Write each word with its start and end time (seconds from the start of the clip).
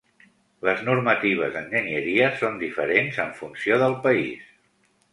Les 0.67 0.79
normatives 0.87 1.53
d'enginyeria 1.57 2.31
són 2.41 2.59
diferents 2.65 3.23
en 3.27 3.33
funció 3.45 3.81
del 3.87 3.99
país. 4.09 4.53